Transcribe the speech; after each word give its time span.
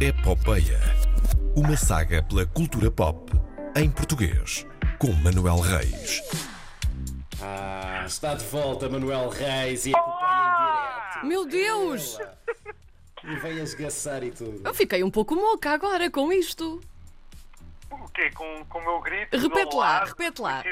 Epopeia. 0.00 0.80
Uma 1.54 1.76
saga 1.76 2.22
pela 2.22 2.46
cultura 2.46 2.90
pop 2.90 3.30
em 3.76 3.90
português, 3.90 4.66
com 4.98 5.12
Manuel 5.12 5.58
Reis. 5.60 6.22
Ah, 7.38 8.04
está 8.06 8.34
de 8.34 8.46
volta 8.46 8.88
Manuel 8.88 9.28
Reis 9.28 9.84
e 9.84 9.90
Epopeia 9.90 10.30
em 10.32 10.56
direto. 10.56 11.26
Meu 11.26 11.46
Deus! 11.46 12.18
E 13.22 13.36
vem 13.40 13.60
a 13.60 13.62
esgaçar 13.62 14.22
e 14.24 14.30
tudo. 14.30 14.62
Eu 14.64 14.72
fiquei 14.72 15.04
um 15.04 15.10
pouco 15.10 15.34
moca 15.34 15.70
agora 15.70 16.10
com 16.10 16.32
isto. 16.32 16.80
O 17.90 18.08
quê? 18.08 18.30
Com, 18.30 18.64
com 18.70 18.78
o 18.78 18.82
meu 18.82 19.00
grito? 19.02 19.36
Repete 19.36 19.76
lá, 19.76 20.04
repete 20.06 20.40
lá. 20.40 20.62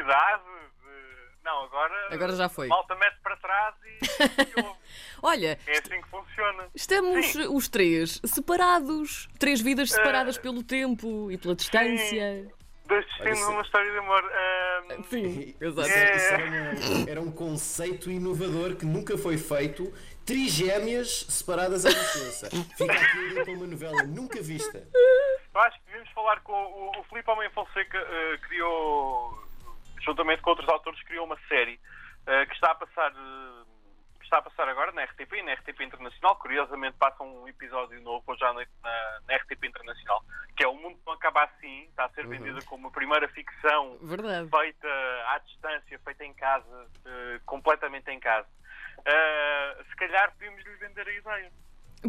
Não, 1.49 1.65
agora. 1.65 2.09
Agora 2.15 2.37
já 2.37 2.49
foi. 2.49 2.69
Malta 2.69 2.95
mete 2.97 3.17
para 3.23 3.37
trás 3.39 3.75
e. 3.85 4.61
e. 4.61 4.65
Olha, 5.23 5.59
é 5.67 5.73
assim 5.79 6.01
que 6.03 6.09
funciona. 6.09 6.69
estamos 6.75 7.27
Sim. 7.27 7.47
os 7.49 7.69
três 7.69 8.21
separados. 8.25 9.29
Três 9.39 9.61
vidas 9.63 9.91
separadas 9.91 10.37
Eh, 10.37 10.41
pelo 10.41 10.63
tempo 10.63 11.31
e 11.31 11.39
pela 11.39 11.55
distância. 11.55 12.53
Dois 12.87 13.05
destinos, 13.07 13.41
uma 13.49 13.63
história 13.63 13.91
de 13.91 13.99
amor. 13.99 14.23
Ahm, 14.25 15.03
Sim, 15.05 15.27
Isso, 15.61 15.65
exato. 15.65 15.89
É. 15.89 16.33
era, 16.35 17.11
era 17.13 17.21
um 17.21 17.31
conceito 17.33 18.11
inovador 18.11 18.77
que 18.77 18.85
nunca 18.85 19.17
foi 19.17 19.39
feito. 19.39 19.93
Trigémeas 20.27 21.27
separadas 21.31 21.87
à 21.87 21.89
licença. 21.89 22.51
Fica 22.77 22.93
aqui 22.93 23.35
para 23.45 23.53
uma 23.55 23.67
novela 23.67 24.03
nunca 24.05 24.43
vista. 24.43 24.87
Eu 25.55 25.61
acho 25.63 25.79
que 25.81 25.87
devíamos 25.87 26.11
falar 26.13 26.41
com 26.41 26.53
o, 26.53 27.01
o 27.01 27.05
Filipe 27.05 27.31
Homem 27.31 27.51
Fonseca 27.51 27.99
eh, 27.99 28.39
criou, 28.47 29.39
juntamente 30.01 30.43
com 30.43 30.51
outros 30.51 30.69
autores, 30.69 31.03
criou 31.05 31.25
uma 31.27 31.39
série 31.49 31.81
eh, 32.27 32.47
que 32.47 32.55
está 32.55 32.71
a 32.73 32.75
passar 32.75 33.13
que 34.19 34.25
está 34.25 34.39
a 34.39 34.43
passar 34.43 34.69
agora 34.69 34.93
na 34.93 35.05
RTP 35.05 35.33
e 35.35 35.43
na 35.43 35.53
RTP 35.55 35.81
Internacional. 35.81 36.37
Curiosamente 36.37 36.97
passa 36.99 37.23
um 37.23 37.49
episódio 37.49 38.01
novo 38.03 38.23
hoje 38.27 38.45
à 38.45 38.53
noite 38.53 38.71
na, 38.83 39.21
na 39.27 39.37
RTP 39.37 39.65
Internacional, 39.65 40.23
que 40.57 40.65
é 40.65 40.69
O 40.69 40.75
Mundo 40.75 40.99
Não 41.07 41.15
Acaba 41.15 41.45
Assim, 41.45 41.85
está 41.85 42.05
a 42.05 42.09
ser 42.11 42.27
vendida 42.27 42.61
como 42.67 42.89
a 42.89 42.91
primeira 42.91 43.27
ficção 43.29 43.97
Verdade. 44.03 44.49
feita 44.51 44.89
à 45.29 45.39
distância, 45.39 45.99
feita 46.05 46.25
em 46.25 46.35
casa, 46.35 46.87
eh, 47.07 47.41
completamente 47.47 48.11
em 48.11 48.21
casa. 48.21 48.49
Se 49.89 49.97
calhar 49.97 50.33
podíamos 50.33 50.63
lhe 50.65 50.75
vender 50.77 51.07
a 51.09 51.13
ideia 51.13 51.53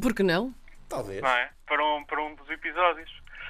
Por 0.01 0.13
que 0.13 0.23
não? 0.23 0.53
Talvez. 0.89 1.21
não 1.21 1.29
é? 1.29 1.51
Para 1.67 1.85
um, 1.85 2.03
para 2.03 2.21
um 2.21 2.35
dos 2.35 2.49
episódios. 2.49 3.09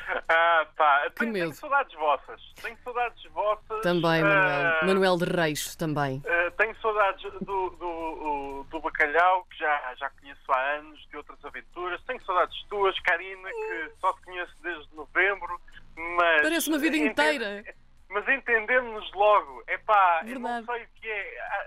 Ah, 0.29 0.67
pá, 0.75 1.09
tenho, 1.15 1.31
medo. 1.31 1.45
tenho 1.45 1.55
saudades 1.55 1.93
vossas. 1.95 2.41
Tenho 2.61 2.77
saudades 2.83 3.23
vossas. 3.31 3.81
Também, 3.81 4.21
ah, 4.21 4.79
Manuel. 4.81 4.85
Manuel 4.85 5.17
de 5.17 5.25
Reis, 5.25 5.75
também. 5.75 6.21
ah, 6.25 6.52
tenho 6.57 6.75
saudades 6.81 7.21
do, 7.41 7.69
do, 7.71 8.65
do 8.69 8.80
Bacalhau, 8.80 9.45
que 9.45 9.57
já, 9.57 9.95
já 9.95 10.09
conheço 10.11 10.52
há 10.52 10.59
anos, 10.77 10.99
de 11.09 11.17
outras 11.17 11.43
aventuras. 11.43 12.02
Tenho 12.03 12.21
saudades 12.23 12.55
tuas, 12.69 12.99
Karina, 13.02 13.49
que 13.49 13.91
só 13.99 14.13
te 14.13 14.21
conheço 14.23 14.53
desde 14.61 14.95
novembro. 14.95 15.59
Mas 15.95 16.41
Parece 16.41 16.69
uma 16.69 16.77
vida 16.77 16.97
inteira. 16.97 17.63
Mas 18.09 18.27
entendemos 18.27 19.11
logo. 19.13 19.63
É 19.67 19.77
pá, 19.77 20.21
eu 20.25 20.39
não 20.39 20.65
sei 20.65 20.83
o 20.83 20.88
que 20.95 21.07
é. 21.07 21.39
Ah, 21.41 21.65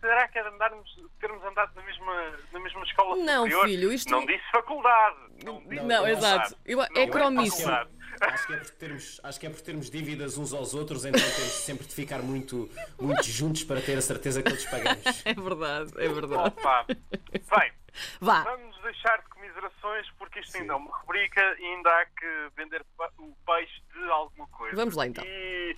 Será 0.00 0.26
que 0.28 0.38
é 0.38 0.42
de 0.42 0.48
andarmos, 0.48 0.98
termos 1.20 1.44
andado 1.44 1.74
na 1.74 1.82
mesma, 1.82 2.32
na 2.52 2.60
mesma 2.60 2.82
escola 2.84 3.16
Não, 3.16 3.42
superior? 3.42 3.64
filho, 3.66 3.92
isto- 3.92 4.10
Não 4.10 4.24
disse 4.24 4.50
faculdade. 4.50 5.16
Não, 5.44 5.60
disse 5.60 5.74
Não, 5.84 5.88
faculdade. 6.04 6.10
exato. 6.12 6.56
Eu- 6.64 6.76
Não 6.78 6.84
é 6.84 7.06
faculdade. 7.06 7.90
Acho 8.22 8.46
que, 8.46 8.52
é 8.54 8.56
por 8.56 8.70
termos, 8.70 9.20
acho 9.22 9.40
que 9.40 9.46
é 9.46 9.50
por 9.50 9.60
termos 9.60 9.90
dívidas 9.90 10.36
uns 10.38 10.52
aos 10.54 10.72
outros, 10.74 11.04
então 11.04 11.20
temos 11.20 11.52
sempre 11.52 11.86
de 11.86 11.94
ficar 11.94 12.18
muito, 12.20 12.68
muito 12.98 13.22
juntos 13.24 13.62
para 13.64 13.80
ter 13.82 13.96
a 13.98 14.02
certeza 14.02 14.42
que 14.42 14.48
todos 14.50 14.64
pagamos. 14.66 15.04
É 15.24 15.34
verdade, 15.34 15.92
é 15.98 16.08
verdade. 16.08 16.48
Opa. 16.48 16.86
Bem, 16.88 17.72
Vá. 18.20 18.42
vamos 18.42 18.80
deixar 18.82 19.18
de 19.18 19.28
comiserações 19.28 20.06
porque 20.18 20.40
isto 20.40 20.56
ainda 20.56 20.72
é 20.72 20.76
uma 20.76 20.96
rubrica 20.98 21.40
e 21.58 21.64
ainda 21.64 21.90
há 21.90 22.06
que 22.06 22.48
vender 22.56 22.84
o 23.18 23.34
peixe 23.46 23.80
de 23.94 24.10
alguma 24.10 24.46
coisa. 24.48 24.76
Vamos 24.76 24.96
lá, 24.96 25.06
então. 25.06 25.24
E, 25.24 25.69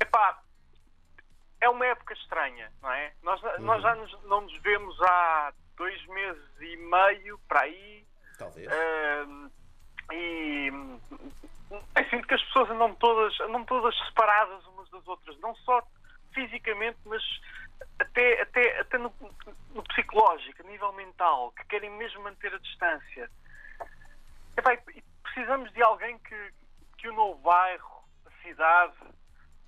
epá, 0.00 0.40
é 1.60 1.68
uma 1.68 1.86
época 1.86 2.14
estranha, 2.14 2.70
não 2.82 2.90
é? 2.92 3.12
Nós, 3.22 3.40
nós 3.60 3.82
já 3.82 3.94
nos- 3.94 4.22
não 4.24 4.40
nos 4.42 4.56
vemos 4.62 5.00
há 5.02 5.52
dois 5.76 6.04
meses 6.06 6.60
e 6.60 6.76
meio 6.76 7.38
para 7.48 7.62
aí. 7.62 8.04
Talvez. 8.38 8.68
Ahm, 8.70 9.50
e 10.12 10.68
eu 11.70 12.10
sinto 12.10 12.26
que 12.28 12.34
as 12.34 12.42
pessoas 12.44 12.70
andam 12.70 12.94
todas, 12.96 13.38
andam 13.40 13.64
todas 13.64 13.96
separadas 14.06 14.64
umas 14.66 14.88
das 14.90 15.06
outras, 15.08 15.38
não 15.40 15.54
só 15.56 15.82
fisicamente, 16.32 16.98
mas 17.06 17.22
até, 17.98 18.42
até, 18.42 18.80
até 18.80 18.98
no, 18.98 19.12
no 19.70 19.82
psicológico, 19.84 20.62
a 20.62 20.66
nível 20.66 20.92
mental, 20.92 21.52
que 21.52 21.64
querem 21.66 21.90
mesmo 21.90 22.22
manter 22.22 22.52
a 22.54 22.58
distância. 22.58 23.30
Epá, 24.56 24.76
precisamos 25.22 25.72
de 25.72 25.82
alguém 25.82 26.18
que, 26.18 26.52
que 26.98 27.08
o 27.08 27.34
bairro, 27.36 28.04
a 28.26 28.42
cidade, 28.42 28.94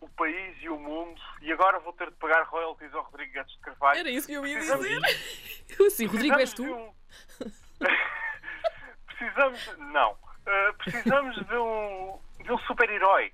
o 0.00 0.08
país 0.10 0.56
e 0.62 0.68
o 0.68 0.78
mundo, 0.78 1.20
e 1.40 1.52
agora 1.52 1.78
vou 1.80 1.92
ter 1.94 2.10
de 2.10 2.16
pagar 2.16 2.42
royalties 2.44 2.92
ao 2.94 3.02
Rodrigo 3.04 3.32
Guedes 3.32 3.52
de 3.54 3.58
Carvalho. 3.60 3.98
Era 4.00 4.10
isso 4.10 4.26
que 4.26 4.34
eu 4.34 4.46
ia 4.46 4.54
Precisamos- 4.54 4.86
dizer. 4.86 5.90
Sim, 5.90 6.06
Rodrigo, 6.06 6.38
és 6.38 6.52
Precisamos 6.54 6.54
tu? 6.54 6.64
de 6.64 6.72
um- 6.72 7.86
precisamos. 9.06 9.78
Não. 9.92 10.12
Uh, 10.12 10.74
precisamos 10.78 11.36
de 11.46 11.54
um, 11.56 12.18
de 12.44 12.52
um 12.52 12.58
super-herói. 12.60 13.32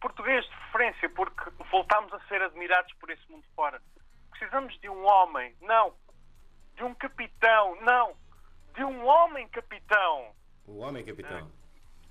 Português 0.00 0.44
de 0.44 0.50
preferência, 0.56 1.08
porque 1.10 1.50
voltamos 1.70 2.12
a 2.12 2.20
ser 2.26 2.42
admirados 2.42 2.92
por 2.94 3.10
esse 3.10 3.22
mundo 3.30 3.44
fora. 3.54 3.80
Precisamos 4.30 4.78
de 4.80 4.88
um 4.88 5.04
homem. 5.06 5.54
Não. 5.60 5.94
De 6.76 6.84
um 6.84 6.94
capitão. 6.94 7.76
Não. 7.82 8.14
De 8.74 8.84
um 8.84 9.04
homem 9.06 9.48
capitão. 9.48 10.34
O 10.66 10.78
homem 10.78 11.04
capitão. 11.04 11.50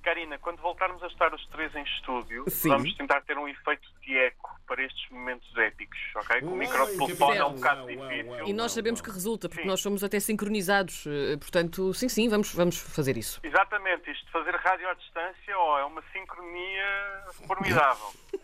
Karina, 0.01 0.37
quando 0.39 0.61
voltarmos 0.61 1.01
a 1.03 1.07
estar 1.07 1.33
os 1.33 1.45
três 1.47 1.73
em 1.75 1.83
estúdio, 1.83 2.45
Sim. 2.49 2.69
vamos 2.69 2.93
tentar 2.95 3.21
ter 3.21 3.37
um 3.37 3.47
efeito 3.47 3.87
de 4.01 4.17
eco 4.17 4.49
para 4.67 4.83
estes 4.83 5.09
momentos 5.09 5.55
épicos, 5.57 5.99
ok? 6.15 6.41
Com 6.41 6.47
o 6.47 6.55
microfone 6.55 7.37
é 7.37 7.45
um 7.45 7.53
bocado 7.53 7.87
difícil. 7.87 8.47
E 8.47 8.53
nós 8.53 8.71
sabemos 8.71 9.01
que 9.01 9.09
resulta, 9.11 9.47
porque 9.49 9.63
Sim. 9.63 9.67
nós 9.67 9.81
somos 9.81 10.03
até 10.03 10.19
sincronizados. 10.19 11.05
eh, 11.07 11.37
Portanto, 11.37 11.93
sim, 11.93 12.07
sim, 12.09 12.29
vamos, 12.29 12.53
vamos 12.53 12.77
fazer 12.77 13.17
isso. 13.17 13.39
Exatamente, 13.43 14.09
isto 14.11 14.25
de 14.25 14.31
fazer 14.31 14.55
rádio 14.55 14.87
à 14.89 14.93
distância 14.93 15.57
oh, 15.57 15.77
é 15.77 15.85
uma 15.85 16.01
sincronia 16.13 17.23
formidável. 17.47 18.11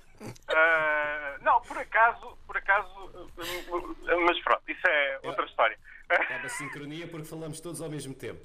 Ah, 0.50 1.38
não, 1.42 1.62
por 1.62 1.78
acaso, 1.78 2.38
por 2.48 2.58
acaso, 2.58 2.90
uh, 3.06 4.22
mas 4.26 4.40
pronto, 4.42 4.64
isso 4.68 4.88
é 4.88 5.20
outra 5.22 5.46
história. 5.46 5.78
É 6.10 6.38
uma 6.38 6.50
sincronia 6.50 7.08
porque 7.08 7.28
falamos 7.28 7.60
todos 7.60 7.82
ao 7.82 7.90
mesmo 7.90 8.16
tempo. 8.16 8.44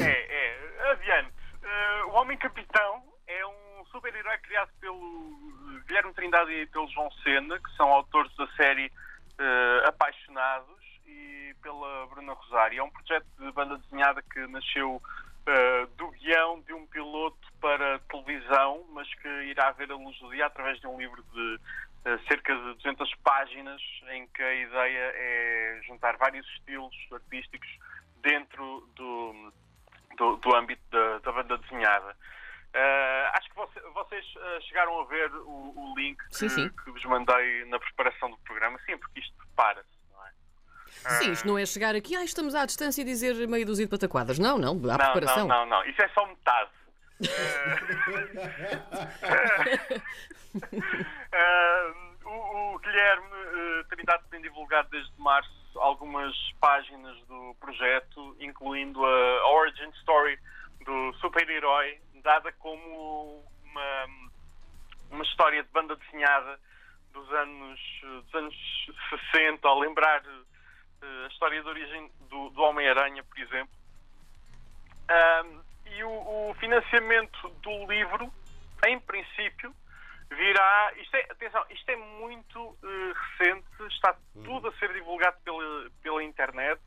É, 0.00 0.10
é, 0.10 0.90
adiante. 0.92 1.32
Ah, 2.18 2.20
o 2.20 2.22
Homem 2.22 2.36
Capitão 2.36 3.02
é 3.28 3.46
um 3.46 3.84
super-herói 3.92 4.38
criado 4.38 4.70
pelo 4.80 5.82
Guilherme 5.86 6.12
Trindade 6.14 6.50
e 6.52 6.66
pelo 6.66 6.88
João 6.88 7.10
Sena, 7.22 7.58
que 7.60 7.76
são 7.76 7.88
autores 7.88 8.34
da 8.36 8.46
série 8.56 8.90
ah, 9.38 9.88
Apaixonados, 9.88 10.82
e 11.06 11.54
pela 11.62 12.06
Bruna 12.08 12.32
Rosário. 12.32 12.80
É 12.80 12.82
um 12.82 12.90
projeto 12.90 13.26
de 13.38 13.52
banda 13.52 13.78
desenhada 13.78 14.20
que 14.22 14.46
nasceu 14.48 15.00
ah, 15.46 15.86
do 15.96 16.10
guião 16.10 16.60
de 16.62 16.72
um 16.72 16.86
piloto 16.88 17.38
para 17.60 18.00
televisão, 18.10 18.84
mas 18.90 19.08
que 19.14 19.28
irá 19.44 19.70
ver 19.72 19.90
a 19.92 19.94
luz 19.94 20.18
do 20.18 20.30
dia 20.30 20.46
através 20.46 20.80
de 20.80 20.88
um 20.88 20.98
livro 20.98 21.22
de 21.22 21.60
ah, 22.04 22.18
cerca 22.26 22.54
de 22.54 22.74
200 22.74 23.14
páginas, 23.22 23.80
em 24.10 24.26
que 24.26 24.42
a 24.42 24.54
ideia 24.54 25.12
é 25.14 25.80
juntar 25.86 26.16
vários 26.16 26.46
estilos 26.54 26.94
artísticos 27.12 27.68
dentro 28.22 28.88
do, 28.96 29.52
do, 30.18 30.36
do 30.36 30.54
âmbito 30.54 30.82
da, 30.90 31.18
da 31.18 31.32
banda 31.32 31.56
desenhada. 31.58 32.16
Ah, 32.74 33.32
acho 33.38 33.48
que 33.48 33.54
voce- 33.56 33.80
vocês 33.94 34.24
ah, 34.36 34.58
chegaram 34.62 35.00
a 35.00 35.04
ver 35.06 35.32
o, 35.34 35.72
o 35.74 35.94
link 35.96 36.18
que, 36.28 36.36
Sim, 36.36 36.48
sim. 36.50 36.68
que 36.84 36.90
vos 36.90 37.02
mandei 37.06 37.64
na 37.66 37.78
preparação 37.78 38.30
do 38.30 38.36
programa. 38.38 38.78
Sim, 38.84 38.98
porque 38.98 39.20
isto 39.20 39.34
prepara-se, 39.36 39.88
não 40.12 40.26
é? 40.26 40.30
Sim, 41.18 41.32
isto 41.32 41.46
não 41.48 41.58
é 41.58 41.64
chegar 41.64 41.94
aqui, 41.94 42.14
ah, 42.16 42.24
estamos 42.24 42.54
à 42.54 42.66
distância 42.66 43.00
e 43.00 43.04
dizer 43.04 43.34
meia 43.48 43.64
dúzia 43.64 43.86
de 43.86 43.90
pataquadas. 43.90 44.38
Não, 44.38 44.58
não, 44.58 44.72
há 44.72 44.74
Não, 44.74 44.96
preparação. 44.98 45.46
não, 45.48 45.64
não, 45.64 45.66
não. 45.78 45.84
Isso 45.86 46.02
é 46.02 46.08
só 46.10 46.26
metade. 46.26 46.70
Ah, 51.32 51.92
o, 52.24 52.74
o 52.74 52.78
Guilherme 52.80 53.26
uh, 53.26 53.84
Trindade 53.88 54.22
tem 54.30 54.40
divulgado 54.42 54.88
desde 54.90 55.10
março 55.18 55.50
algumas 55.76 56.34
páginas 56.60 57.16
do 57.26 57.54
projeto, 57.60 58.36
incluindo 58.40 59.04
a 59.04 59.48
origin 59.50 59.90
story 60.00 60.38
do 60.84 61.12
super-herói, 61.14 62.00
dada 62.22 62.52
como 62.52 63.44
uma, 63.64 64.06
uma 65.10 65.24
história 65.24 65.62
de 65.62 65.68
banda 65.70 65.96
desenhada 65.96 66.58
dos 67.12 67.32
anos, 67.32 67.80
dos 68.02 68.34
anos 68.34 68.54
60, 69.32 69.66
ao 69.66 69.78
lembrar 69.78 70.22
eh, 70.24 71.24
a 71.24 71.28
história 71.28 71.62
de 71.62 71.68
origem 71.68 72.10
do, 72.28 72.50
do 72.50 72.62
Homem-Aranha, 72.62 73.22
por 73.24 73.38
exemplo. 73.38 73.76
Ahm, 75.08 75.60
e 75.96 76.04
o, 76.04 76.50
o 76.50 76.54
financiamento 76.60 77.48
do 77.62 77.86
livro, 77.86 78.32
em 78.86 78.98
princípio, 79.00 79.74
virá. 80.30 80.92
Isto 80.96 81.16
é, 81.16 81.26
atenção, 81.30 81.64
isto 81.70 81.88
é 81.88 81.96
muito 81.96 82.76
recente, 82.82 82.87
está 83.98 84.16
tudo 84.44 84.68
a 84.68 84.72
ser 84.78 84.92
divulgado 84.92 85.36
pela, 85.44 85.90
pela 86.02 86.22
internet, 86.22 86.80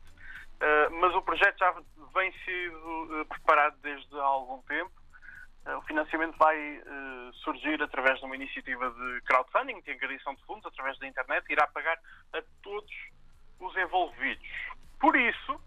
eh, 0.60 0.88
mas 0.90 1.14
o 1.14 1.22
projeto 1.22 1.58
já 1.58 1.74
vem 2.14 2.32
sido 2.44 3.20
eh, 3.20 3.24
preparado 3.24 3.76
desde 3.82 4.14
há 4.16 4.22
algum 4.22 4.62
tempo. 4.62 4.92
Uh, 5.64 5.76
o 5.76 5.82
financiamento 5.82 6.36
vai 6.38 6.56
uh, 6.58 7.32
surgir 7.34 7.80
através 7.80 8.18
de 8.18 8.24
uma 8.24 8.34
iniciativa 8.34 8.90
de 8.90 9.20
crowdfunding, 9.20 9.80
de 9.82 9.92
angariação 9.92 10.34
de 10.34 10.42
fundos, 10.44 10.66
através 10.66 10.98
da 10.98 11.06
internet, 11.06 11.46
e 11.48 11.52
irá 11.52 11.68
pagar 11.68 11.96
a 12.32 12.42
todos 12.62 12.92
os 13.60 13.76
envolvidos. 13.76 14.44
Por 14.98 15.14
isso, 15.14 15.60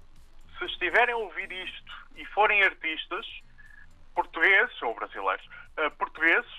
se 0.59 0.65
estiverem 0.65 1.13
a 1.13 1.18
ouvir 1.18 1.50
isto 1.50 1.94
e 2.18 2.25
forem 2.25 2.62
artistas, 2.63 3.25
portugueses 4.13 4.81
ou 4.81 4.94
brasileiros, 4.95 5.45
uh, 5.77 5.92
portugueses, 5.92 6.51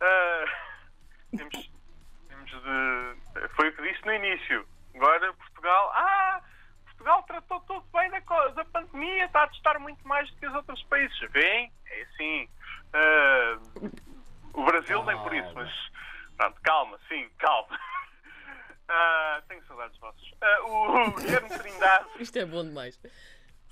temos. 1.36 1.59
Foi 4.00 4.00
o 4.00 4.00
que 4.00 4.00
disse 4.00 4.06
no 4.06 4.14
início. 4.14 4.66
Agora, 4.94 5.32
Portugal. 5.34 5.90
Ah! 5.94 6.42
Portugal 6.86 7.22
tratou 7.22 7.60
tudo 7.60 7.86
bem 7.92 8.10
da, 8.10 8.48
da 8.50 8.64
pandemia, 8.66 9.24
está 9.24 9.44
a 9.44 9.48
testar 9.48 9.78
muito 9.78 10.06
mais 10.06 10.30
do 10.30 10.36
que 10.36 10.46
os 10.46 10.54
outros 10.54 10.82
países. 10.84 11.18
Vem, 11.30 11.72
é 11.86 12.02
assim. 12.02 12.48
Uh, 12.92 13.90
o 14.52 14.64
Brasil 14.64 15.02
nem 15.04 15.16
por 15.22 15.34
isso, 15.34 15.50
mas 15.54 15.70
pronto, 16.36 16.60
calma, 16.62 16.98
sim, 17.08 17.26
calma. 17.38 17.74
Uh, 17.74 19.42
tenho 19.48 19.64
saudades 19.64 19.98
vossas. 19.98 20.22
Uh, 20.22 21.06
o 21.06 21.14
Guilherme 21.14 21.48
Trindade. 21.48 22.06
Isto 22.20 22.38
é 22.38 22.44
bom 22.44 22.64
demais. 22.64 23.00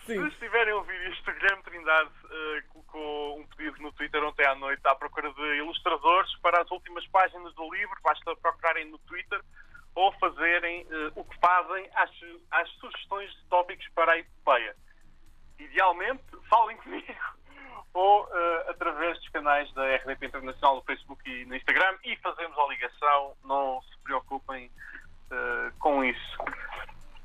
Sim. 0.07 0.23
Se 0.23 0.29
estiverem 0.29 0.73
a 0.73 0.77
ouvir 0.77 1.11
isto, 1.11 1.31
o 1.31 1.35
Guilherme 1.35 1.63
Trindade 1.65 2.11
uh, 2.25 2.69
colocou 2.69 3.41
um 3.41 3.47
pedido 3.49 3.83
no 3.83 3.93
Twitter 3.93 4.25
ontem 4.25 4.47
à 4.47 4.55
noite 4.55 4.81
à 4.87 4.95
procura 4.95 5.31
de 5.31 5.57
ilustradores 5.59 6.35
para 6.37 6.63
as 6.63 6.71
últimas 6.71 7.07
páginas 7.09 7.55
do 7.55 7.75
livro. 7.75 7.95
Basta 8.03 8.35
procurarem 8.37 8.87
no 8.87 8.97
Twitter 9.01 9.43
ou 9.99 10.13
fazerem 10.13 10.85
uh, 10.85 11.13
o 11.17 11.25
que 11.25 11.37
fazem 11.41 11.91
às, 11.93 12.11
às 12.53 12.71
sugestões 12.75 13.29
de 13.33 13.45
tópicos 13.47 13.89
para 13.97 14.13
a 14.13 14.19
epopeia. 14.19 14.77
Idealmente, 15.59 16.23
falem 16.49 16.77
comigo 16.77 17.13
ou 17.93 18.23
uh, 18.23 18.71
através 18.71 19.19
dos 19.19 19.29
canais 19.31 19.73
da 19.75 19.97
RDP 19.97 20.27
Internacional 20.27 20.77
no 20.77 20.83
Facebook 20.83 21.29
e 21.29 21.45
no 21.47 21.57
Instagram 21.57 21.99
e 22.05 22.15
fazemos 22.19 22.57
a 22.57 22.67
ligação. 22.69 23.37
Não 23.43 23.83
se 23.83 23.99
preocupem 24.05 24.71
uh, 25.33 25.77
com 25.81 26.05
isso. 26.05 26.39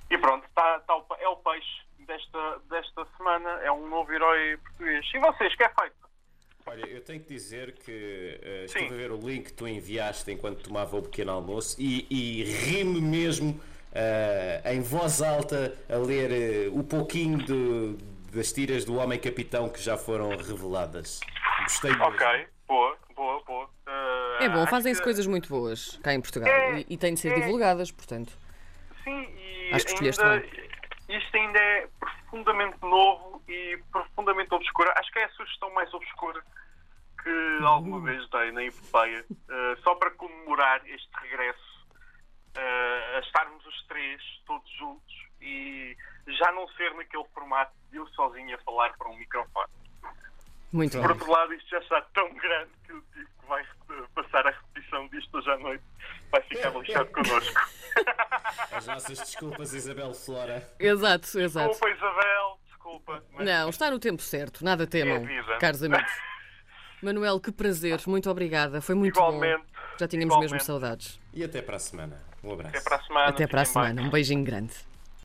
E 0.09 0.17
pronto, 0.17 0.47
tá, 0.55 0.79
tá, 0.79 0.99
é 1.19 1.27
o 1.27 1.35
peixe 1.37 1.83
desta, 1.99 2.59
desta 2.71 3.05
semana. 3.17 3.49
É 3.61 3.71
um 3.71 3.87
novo 3.87 4.11
herói 4.11 4.57
português. 4.57 5.05
E 5.13 5.19
vocês, 5.19 5.55
que 5.55 5.63
é 5.63 5.69
feito? 5.69 6.02
Olha, 6.73 6.87
eu 6.87 7.01
tenho 7.01 7.19
que 7.19 7.27
dizer 7.27 7.73
que 7.73 7.91
uh, 7.91 8.65
estive 8.65 8.95
a 8.95 8.97
ver 8.97 9.11
o 9.11 9.17
link 9.17 9.43
que 9.43 9.53
tu 9.53 9.67
enviaste 9.67 10.31
enquanto 10.31 10.63
tomava 10.63 10.97
o 10.97 11.03
pequeno 11.03 11.31
almoço 11.31 11.79
e, 11.79 12.07
e 12.09 12.43
ri-me 12.43 12.99
mesmo 12.99 13.51
uh, 13.51 14.67
em 14.67 14.81
voz 14.81 15.21
alta 15.21 15.77
a 15.87 15.97
ler 15.97 16.71
uh, 16.71 16.79
o 16.79 16.83
pouquinho 16.83 17.37
de, 17.37 17.95
das 18.35 18.51
tiras 18.51 18.85
do 18.85 18.95
Homem 18.95 19.19
Capitão 19.19 19.69
que 19.69 19.79
já 19.79 19.95
foram 19.97 20.29
reveladas. 20.29 21.19
Gostei 21.61 21.91
mesmo. 21.91 22.05
Ok, 22.05 22.47
boa, 22.67 22.97
boa, 23.15 23.43
boa. 23.43 23.69
é 24.39 24.49
bom, 24.49 24.65
fazem-se 24.65 24.99
que... 24.99 25.03
coisas 25.03 25.27
muito 25.27 25.47
boas 25.49 25.99
cá 26.01 26.11
em 26.11 26.21
Portugal 26.21 26.49
é, 26.49 26.79
e, 26.79 26.85
e 26.89 26.97
têm 26.97 27.13
de 27.13 27.19
ser 27.19 27.33
é, 27.33 27.35
divulgadas, 27.35 27.91
portanto. 27.91 28.35
Sim, 29.03 29.29
e 29.37 29.69
Acho 29.75 29.85
que 29.85 29.91
escolheste 29.91 30.23
ainda, 30.23 30.43
isto 31.07 31.37
ainda 31.37 31.59
é 31.59 31.87
profundamente 31.99 32.77
novo 32.81 33.43
e 33.47 33.77
profundamente 33.91 34.51
obscuro. 34.55 34.89
Acho 34.95 35.11
que 35.11 35.19
é 35.19 35.25
a 35.25 35.29
sugestão 35.29 35.71
mais 35.75 35.93
obscura 35.93 36.41
que 37.23 37.63
alguma 37.63 38.01
vez 38.01 38.29
dei 38.29 38.51
na 38.51 38.63
epopeia, 38.63 39.25
uh, 39.31 39.81
só 39.81 39.95
para 39.95 40.11
comemorar 40.11 40.81
este 40.87 41.09
regresso, 41.21 41.87
uh, 42.57 43.17
a 43.17 43.19
estarmos 43.19 43.65
os 43.65 43.87
três 43.87 44.21
todos 44.45 44.69
juntos 44.77 45.13
e 45.41 45.95
já 46.27 46.51
não 46.51 46.67
ser 46.69 46.93
naquele 46.95 47.25
formato 47.33 47.73
de 47.91 47.97
eu 47.97 48.07
sozinho 48.09 48.55
a 48.55 48.59
falar 48.59 48.93
para 48.97 49.09
um 49.09 49.17
microfone. 49.17 49.71
Muito 50.71 50.99
Por 50.99 51.11
outro 51.11 51.31
lado, 51.31 51.53
isto 51.53 51.69
já 51.69 51.79
está 51.79 52.01
tão 52.13 52.33
grande 52.33 52.71
que 52.85 52.93
o 52.93 53.01
tipo 53.13 53.29
que 53.41 53.47
vai 53.47 53.65
passar 54.15 54.47
a 54.47 54.51
repetição 54.51 55.07
disto 55.09 55.37
hoje 55.37 55.51
à 55.51 55.57
noite 55.57 55.83
vai 56.31 56.41
ficar 56.41 56.69
lixado 56.79 57.11
connosco. 57.11 57.61
As 58.71 58.87
nossas 58.87 59.19
desculpas, 59.19 59.73
Isabel 59.73 60.13
Flora. 60.13 60.67
Exato, 60.79 61.39
exato. 61.39 61.69
Desculpa, 61.69 61.95
Isabel, 61.95 62.59
desculpa. 62.65 63.23
Não, 63.39 63.69
está 63.69 63.91
no 63.91 63.99
tempo 63.99 64.21
certo, 64.21 64.65
nada 64.65 64.87
temam, 64.87 65.27
é 65.27 65.57
caros 65.59 65.83
amigos. 65.83 66.11
Manuel, 67.03 67.39
que 67.39 67.51
prazer, 67.51 67.99
muito 68.07 68.29
obrigada, 68.29 68.81
foi 68.81 68.95
muito 68.95 69.15
igualmente, 69.15 69.57
bom. 69.57 69.97
Já 69.99 70.07
tínhamos 70.07 70.33
igualmente. 70.33 70.51
mesmo 70.53 70.65
saudades. 70.65 71.19
E 71.33 71.43
até 71.43 71.61
para 71.61 71.75
a 71.75 71.79
semana. 71.79 72.21
Um 72.43 72.53
abraço. 72.53 72.75
Até 72.77 72.83
para 72.83 72.95
a 72.95 73.03
semana. 73.03 73.29
Até 73.29 73.47
para 73.47 73.61
a 73.61 73.65
semana, 73.65 74.01
um 74.01 74.09
beijinho 74.09 74.43
grande. 74.43 74.73